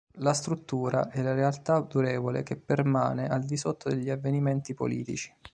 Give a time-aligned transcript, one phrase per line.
[0.13, 5.31] La struttura è la realtà durevole che permane al di sotto degli avvenimenti politici.